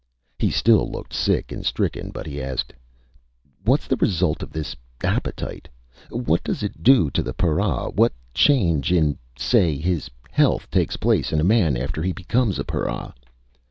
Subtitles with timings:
[0.39, 2.09] He still looked sick and stricken.
[2.09, 2.73] But he asked:
[3.65, 4.75] "What's the result of this...
[5.03, 5.69] appetite?
[6.09, 7.91] What does it do to a para?
[7.91, 9.19] What change in...
[9.37, 9.77] say...
[9.77, 13.13] his health takes place in a man after he becomes a para?"